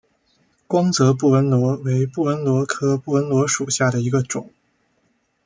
[0.65, 4.49] 光泽布纹螺为布纹螺科布纹螺属下的一个种。